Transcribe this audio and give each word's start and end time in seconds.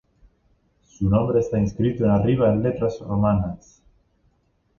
Su 0.81 1.07
nombre 1.07 1.41
está 1.41 1.59
inscrito 1.59 2.09
arriba 2.09 2.51
en 2.51 2.63
letras 2.63 2.97
romanas. 3.01 3.83